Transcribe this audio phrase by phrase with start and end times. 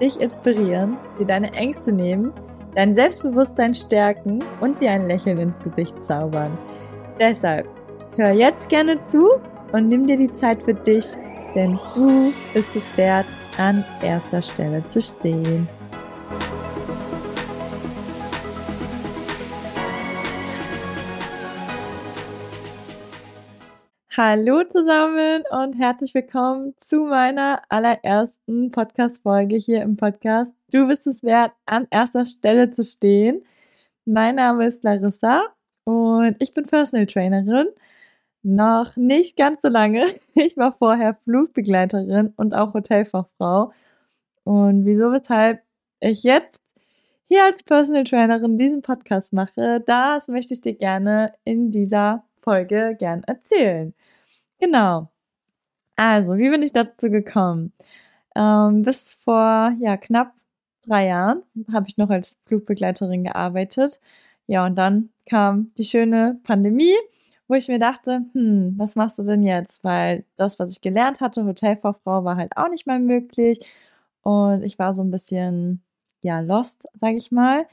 [0.00, 2.32] dich inspirieren, dir deine Ängste nehmen,
[2.74, 6.56] dein Selbstbewusstsein stärken und dir ein Lächeln ins Gesicht zaubern.
[7.18, 7.66] Deshalb
[8.16, 9.30] hör jetzt gerne zu
[9.72, 11.06] und nimm dir die Zeit für dich,
[11.54, 13.26] denn du bist es wert,
[13.58, 15.66] an erster Stelle zu stehen.
[24.18, 30.54] Hallo zusammen und herzlich willkommen zu meiner allerersten Podcast-Folge hier im Podcast.
[30.72, 33.44] Du bist es wert, an erster Stelle zu stehen.
[34.06, 35.42] Mein Name ist Larissa
[35.84, 37.66] und ich bin Personal Trainerin.
[38.42, 40.06] Noch nicht ganz so lange.
[40.34, 43.72] Ich war vorher Flugbegleiterin und auch Hotelfachfrau.
[44.44, 45.62] Und wieso, weshalb
[46.00, 46.58] ich jetzt
[47.24, 52.96] hier als Personal Trainerin diesen Podcast mache, das möchte ich dir gerne in dieser Folge
[52.98, 53.94] gern erzählen.
[54.60, 55.10] Genau.
[55.96, 57.72] Also, wie bin ich dazu gekommen?
[58.36, 60.34] Ähm, bis vor ja, knapp
[60.86, 64.00] drei Jahren habe ich noch als Flugbegleiterin gearbeitet.
[64.46, 66.94] Ja, und dann kam die schöne Pandemie,
[67.48, 69.84] wo ich mir dachte, hm, was machst du denn jetzt?
[69.84, 73.60] Weil das, was ich gelernt hatte, Hotelfachfrau, war halt auch nicht mehr möglich.
[74.22, 75.82] Und ich war so ein bisschen,
[76.22, 77.66] ja, lost, sage ich mal.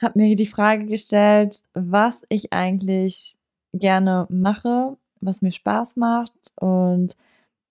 [0.00, 3.36] Habe mir die Frage gestellt, was ich eigentlich
[3.74, 7.16] gerne mache was mir Spaß macht und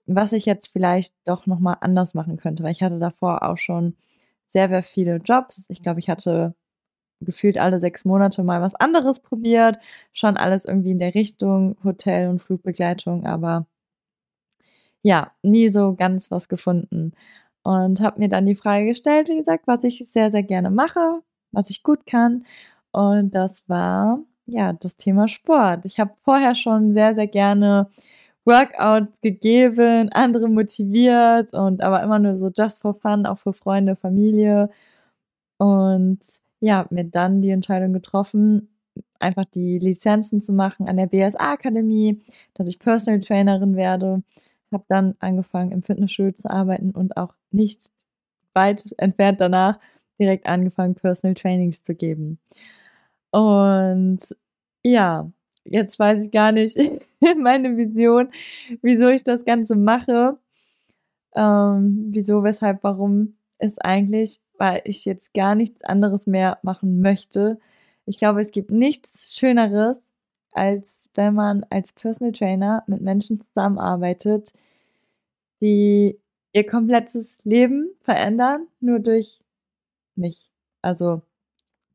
[0.05, 3.95] was ich jetzt vielleicht doch nochmal anders machen könnte, weil ich hatte davor auch schon
[4.47, 5.65] sehr, sehr viele Jobs.
[5.69, 6.55] Ich glaube, ich hatte
[7.21, 9.79] gefühlt alle sechs Monate mal was anderes probiert,
[10.13, 13.67] schon alles irgendwie in der Richtung Hotel- und Flugbegleitung, aber
[15.01, 17.13] ja, nie so ganz was gefunden.
[17.63, 21.21] Und habe mir dann die Frage gestellt, wie gesagt, was ich sehr, sehr gerne mache,
[21.51, 22.45] was ich gut kann.
[22.91, 25.85] Und das war ja, das Thema Sport.
[25.85, 27.89] Ich habe vorher schon sehr, sehr gerne
[28.45, 33.95] Workouts gegeben, andere motiviert und aber immer nur so just for fun, auch für Freunde,
[33.95, 34.69] Familie.
[35.59, 36.19] Und
[36.61, 38.69] ja, mir dann die Entscheidung getroffen,
[39.19, 42.21] einfach die Lizenzen zu machen an der BSA Akademie,
[42.55, 44.23] dass ich Personal Trainerin werde.
[44.73, 47.91] Habe dann angefangen im Fitnessstudio zu arbeiten und auch nicht
[48.53, 49.79] weit entfernt danach
[50.19, 52.39] direkt angefangen Personal Trainings zu geben.
[53.33, 54.19] Und
[54.83, 55.31] ja,
[55.65, 56.77] jetzt weiß ich gar nicht
[57.37, 58.29] meine Vision,
[58.81, 60.37] wieso ich das Ganze mache.
[61.35, 67.59] Ähm, wieso, weshalb, warum ist eigentlich, weil ich jetzt gar nichts anderes mehr machen möchte.
[68.05, 69.99] Ich glaube, es gibt nichts Schöneres,
[70.51, 74.53] als wenn man als Personal Trainer mit Menschen zusammenarbeitet,
[75.61, 76.19] die
[76.53, 79.39] ihr komplettes Leben verändern, nur durch
[80.15, 80.51] mich.
[80.83, 81.23] Also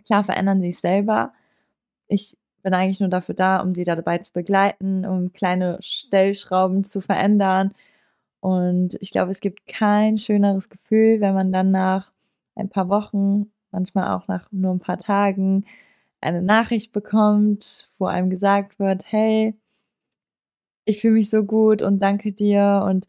[0.08, 1.32] klar verändern sie sich selber.
[2.08, 7.00] Ich bin eigentlich nur dafür da, um sie dabei zu begleiten, um kleine Stellschrauben zu
[7.02, 7.74] verändern.
[8.40, 12.12] Und ich glaube, es gibt kein schöneres Gefühl, wenn man dann nach
[12.56, 15.66] ein paar Wochen, manchmal auch nach nur ein paar Tagen,
[16.20, 19.54] eine Nachricht bekommt, wo einem gesagt wird, hey,
[20.86, 23.06] ich fühle mich so gut und danke dir und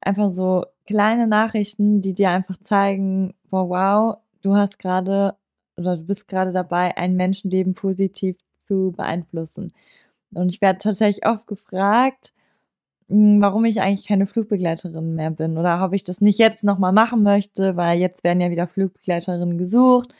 [0.00, 5.36] einfach so kleine Nachrichten, die dir einfach zeigen, wow, wow, du hast gerade
[5.76, 9.72] oder du bist gerade dabei, ein Menschenleben positiv zu beeinflussen.
[10.34, 12.32] Und ich werde tatsächlich oft gefragt,
[13.08, 16.92] hm, warum ich eigentlich keine Flugbegleiterin mehr bin oder ob ich das nicht jetzt nochmal
[16.92, 20.14] machen möchte, weil jetzt werden ja wieder Flugbegleiterinnen gesucht.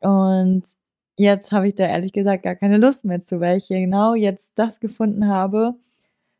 [0.00, 0.64] Und
[1.16, 4.52] jetzt habe ich da ehrlich gesagt gar keine Lust mehr zu, weil ich genau jetzt
[4.56, 5.74] das gefunden habe,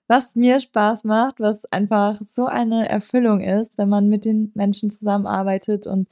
[0.09, 4.91] was mir Spaß macht, was einfach so eine Erfüllung ist, wenn man mit den Menschen
[4.91, 6.09] zusammenarbeitet und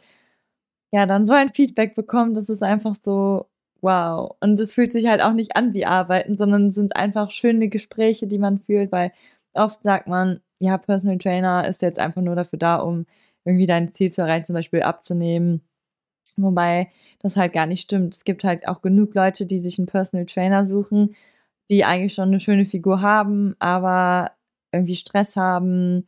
[0.93, 3.47] ja, dann so ein Feedback bekommt, das ist einfach so
[3.81, 4.37] wow.
[4.41, 8.27] Und es fühlt sich halt auch nicht an wie Arbeiten, sondern sind einfach schöne Gespräche,
[8.27, 9.13] die man fühlt, weil
[9.55, 13.07] oft sagt man, ja, Personal Trainer ist jetzt einfach nur dafür da, um
[13.45, 15.63] irgendwie dein Ziel zu erreichen, zum Beispiel abzunehmen.
[16.37, 16.91] Wobei
[17.21, 18.17] das halt gar nicht stimmt.
[18.17, 21.17] Es gibt halt auch genug Leute, die sich einen Personal Trainer suchen,
[21.71, 24.33] die eigentlich schon eine schöne Figur haben, aber
[24.73, 26.07] irgendwie Stress haben,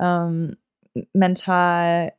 [0.00, 0.56] ähm,
[1.14, 2.12] mental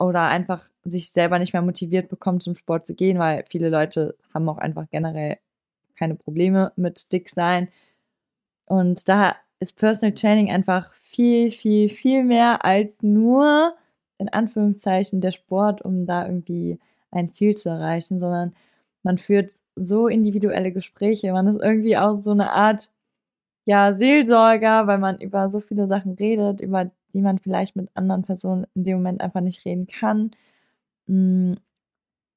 [0.00, 4.16] oder einfach sich selber nicht mehr motiviert bekommt, zum Sport zu gehen, weil viele Leute
[4.32, 5.38] haben auch einfach generell
[5.96, 7.68] keine Probleme mit dick sein.
[8.64, 13.74] Und da ist Personal Training einfach viel, viel, viel mehr als nur
[14.16, 16.78] in Anführungszeichen der Sport, um da irgendwie
[17.10, 18.54] ein Ziel zu erreichen, sondern
[19.02, 21.32] man führt so individuelle Gespräche.
[21.32, 22.90] Man ist irgendwie auch so eine Art
[23.64, 28.22] ja, Seelsorger, weil man über so viele Sachen redet, über die man vielleicht mit anderen
[28.22, 30.32] Personen in dem Moment einfach nicht reden kann.
[31.06, 31.56] Hm,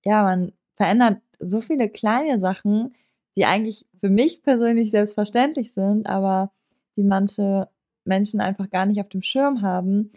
[0.04, 2.96] ja, man verändert so viele kleine Sachen,
[3.36, 6.52] die eigentlich für mich persönlich selbstverständlich sind, aber
[6.96, 7.70] die manche
[8.06, 10.12] Menschen einfach gar nicht auf dem Schirm haben.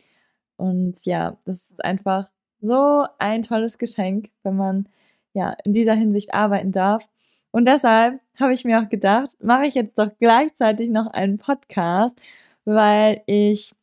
[0.57, 2.31] Und ja, das ist einfach
[2.61, 4.89] so ein tolles Geschenk, wenn man
[5.35, 7.09] ja in dieser Hinsicht arbeiten darf.
[7.51, 12.19] Und deshalb habe ich mir auch gedacht, mache ich jetzt doch gleichzeitig noch einen Podcast,
[12.65, 13.75] weil ich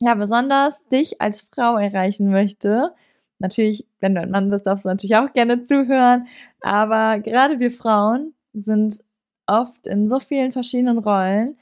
[0.00, 2.94] ja besonders dich als Frau erreichen möchte.
[3.38, 6.26] Natürlich, wenn du ein Mann bist, darfst du natürlich auch gerne zuhören.
[6.60, 9.02] Aber gerade wir Frauen sind
[9.46, 11.56] oft in so vielen verschiedenen Rollen.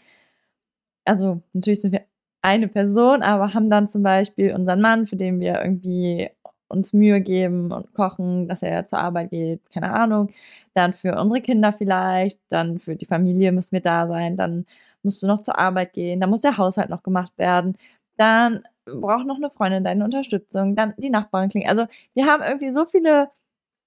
[1.05, 2.05] Also natürlich sind wir
[2.43, 6.31] eine Person, aber haben dann zum Beispiel unseren Mann, für den wir irgendwie
[6.69, 10.31] uns Mühe geben und kochen, dass er zur Arbeit geht, keine Ahnung.
[10.75, 14.67] Dann für unsere Kinder vielleicht, dann für die Familie müssen wir da sein, dann
[15.03, 17.77] musst du noch zur Arbeit gehen, dann muss der Haushalt noch gemacht werden,
[18.17, 21.69] dann braucht noch eine Freundin deine Unterstützung, dann die Nachbarin klingen.
[21.69, 23.31] Also wir haben irgendwie so viele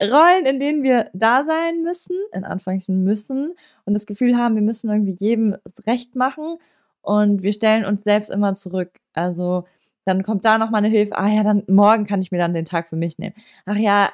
[0.02, 3.56] Rollen, in denen wir da sein müssen, in Anführungszeichen müssen
[3.86, 5.56] und das Gefühl haben, wir müssen irgendwie jedem
[5.88, 6.58] Recht machen
[7.02, 8.92] und wir stellen uns selbst immer zurück.
[9.14, 9.66] Also
[10.06, 11.18] dann kommt da noch mal eine Hilfe.
[11.18, 13.36] Ah ja, dann morgen kann ich mir dann den Tag für mich nehmen.
[13.66, 14.10] Ach ja,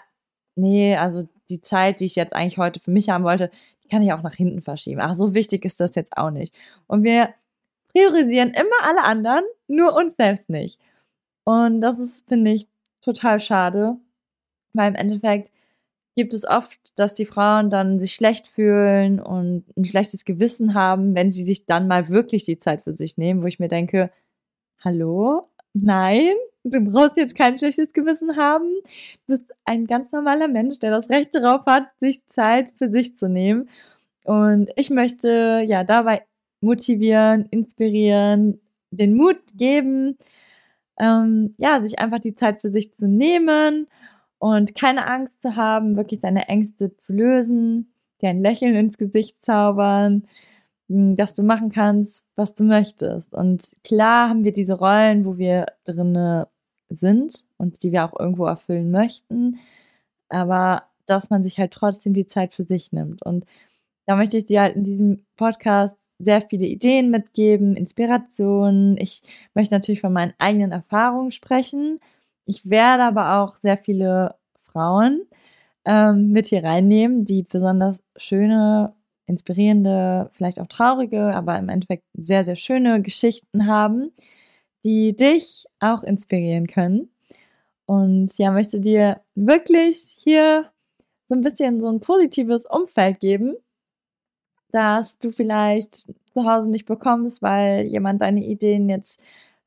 [0.56, 3.52] nee, also die Zeit, die ich jetzt eigentlich heute für mich haben wollte,
[3.84, 5.02] die kann ich auch nach hinten verschieben.
[5.02, 6.56] Ach, so wichtig ist das jetzt auch nicht.
[6.88, 7.34] Und wir
[7.92, 10.79] priorisieren immer alle anderen, nur uns selbst nicht.
[11.45, 12.68] Und das ist, finde ich,
[13.01, 13.97] total schade,
[14.73, 15.51] weil im Endeffekt
[16.15, 21.15] gibt es oft, dass die Frauen dann sich schlecht fühlen und ein schlechtes Gewissen haben,
[21.15, 24.12] wenn sie sich dann mal wirklich die Zeit für sich nehmen, wo ich mir denke,
[24.83, 26.33] hallo, nein,
[26.63, 28.68] du brauchst jetzt kein schlechtes Gewissen haben.
[29.27, 33.18] Du bist ein ganz normaler Mensch, der das Recht darauf hat, sich Zeit für sich
[33.18, 33.69] zu nehmen.
[34.25, 36.23] Und ich möchte ja dabei
[36.62, 38.59] motivieren, inspirieren,
[38.92, 40.18] den Mut geben,
[41.00, 43.88] ähm, ja, sich einfach die Zeit für sich zu nehmen
[44.40, 49.44] und keine Angst zu haben, wirklich deine Ängste zu lösen, dir ein Lächeln ins Gesicht
[49.46, 50.28] zaubern,
[50.88, 53.34] dass du machen kannst, was du möchtest.
[53.34, 56.50] Und klar haben wir diese Rollen, wo wir drinne
[56.90, 59.60] sind und die wir auch irgendwo erfüllen möchten,
[60.30, 63.24] aber dass man sich halt trotzdem die Zeit für sich nimmt.
[63.26, 63.46] Und
[64.06, 68.97] da möchte ich dir halt in diesem Podcast sehr viele Ideen mitgeben, Inspirationen.
[68.97, 69.21] Ich
[69.53, 72.00] möchte natürlich von meinen eigenen Erfahrungen sprechen.
[72.45, 75.23] Ich werde aber auch sehr viele Frauen
[75.85, 78.94] ähm, mit hier reinnehmen, die besonders schöne
[79.25, 84.12] inspirierende, vielleicht auch traurige, aber im Endeffekt sehr, sehr schöne Geschichten haben,
[84.83, 87.09] die dich auch inspirieren können.
[87.85, 90.71] Und ja, möchte dir wirklich hier
[91.25, 93.56] so ein bisschen so ein positives Umfeld geben,
[94.71, 99.19] dass du vielleicht zu Hause nicht bekommst, weil jemand deine Ideen jetzt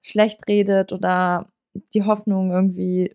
[0.03, 1.49] schlecht redet oder
[1.93, 3.15] die Hoffnung irgendwie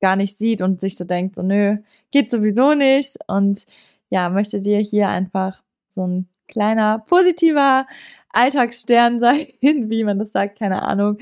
[0.00, 1.78] gar nicht sieht und sich so denkt, so nö,
[2.10, 3.16] geht sowieso nicht.
[3.26, 3.64] Und
[4.10, 7.86] ja, möchte dir hier einfach so ein kleiner positiver
[8.30, 11.18] Alltagsstern sein, wie man das sagt, keine Ahnung.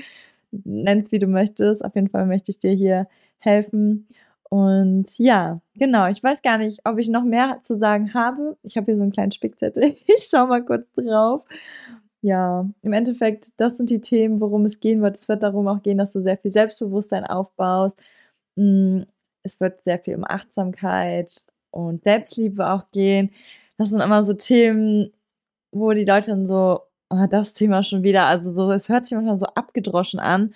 [0.51, 1.83] Nenn's wie du möchtest.
[1.83, 3.07] Auf jeden Fall möchte ich dir hier
[3.39, 4.07] helfen.
[4.53, 8.55] Und ja, genau, ich weiß gar nicht, ob ich noch mehr zu sagen habe.
[8.61, 9.95] Ich habe hier so einen kleinen Spickzettel.
[10.05, 11.41] Ich schau mal kurz drauf.
[12.21, 15.17] Ja, im Endeffekt, das sind die Themen, worum es gehen wird.
[15.17, 17.99] Es wird darum auch gehen, dass du sehr viel Selbstbewusstsein aufbaust.
[18.55, 19.01] Mm,
[19.43, 23.31] es wird sehr viel um Achtsamkeit und Selbstliebe auch gehen.
[23.77, 25.13] Das sind immer so Themen,
[25.71, 29.15] wo die Leute dann so, oh, das Thema schon wieder, also so, es hört sich
[29.15, 30.53] manchmal so abgedroschen an,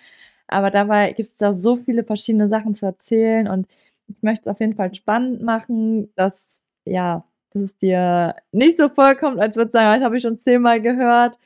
[0.48, 3.68] aber dabei gibt es da so viele verschiedene Sachen zu erzählen und
[4.08, 8.90] ich möchte es auf jeden Fall spannend machen, dass, ja, dass es dir nicht so
[8.90, 11.40] vorkommt, als würde sagen, das habe ich schon zehnmal gehört.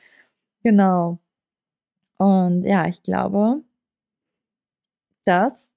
[0.64, 1.18] Genau.
[2.18, 3.62] Und ja, ich glaube,
[5.24, 5.72] das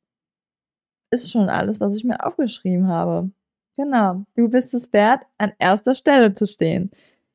[1.12, 3.32] ist schon alles, was ich mir aufgeschrieben habe.
[3.78, 6.92] Genau, du bist es wert, an erster Stelle zu stehen.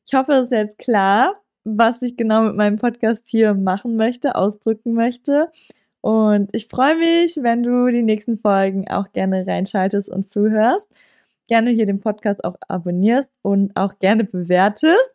[0.06, 4.34] Ich hoffe, es ist jetzt klar, was ich genau mit meinem Podcast hier machen möchte,
[4.34, 5.50] ausdrücken möchte.
[6.00, 10.90] Und ich freue mich, wenn du die nächsten Folgen auch gerne reinschaltest und zuhörst.
[11.48, 15.14] Gerne hier den Podcast auch abonnierst und auch gerne bewertest.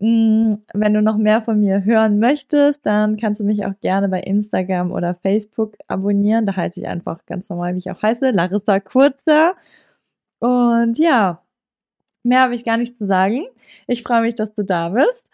[0.00, 4.08] Mm, wenn du noch mehr von mir hören möchtest, dann kannst du mich auch gerne
[4.08, 6.46] bei Instagram oder Facebook abonnieren.
[6.46, 9.56] Da heiße ich einfach ganz normal, wie ich auch heiße, Larissa Kurzer.
[10.40, 11.42] Und ja,
[12.22, 13.46] mehr habe ich gar nicht zu sagen.
[13.86, 15.26] Ich freue mich, dass du da bist.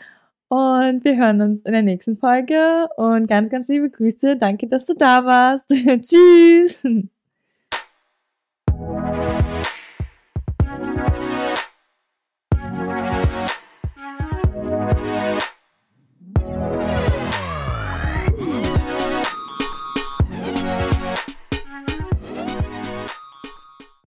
[0.48, 4.36] Und wir hören uns in der nächsten Folge und ganz, ganz liebe Grüße.
[4.36, 5.68] Danke, dass du da warst.
[5.68, 7.08] Tschüss.